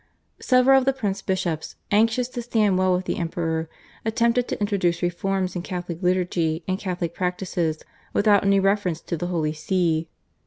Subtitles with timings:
[0.39, 3.69] Several of the prince bishops anxious to stand well with the Emperor
[4.03, 9.27] attempted to introduce reforms in Catholic liturgy and Catholic practices without any reference to the
[9.27, 10.09] Holy See.